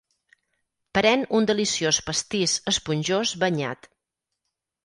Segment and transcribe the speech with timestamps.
[0.97, 3.91] Pren un deliciós pastís esponjós banyat.